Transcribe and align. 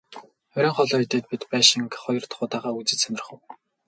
Оройн 0.57 0.75
хоолоо 0.75 0.99
идээд 1.05 1.25
бид 1.31 1.43
байшинг 1.51 1.91
хоёр 2.03 2.23
дахь 2.29 2.43
удаагаа 2.45 2.73
үзэж 2.79 2.99
сонирхов. 3.01 3.39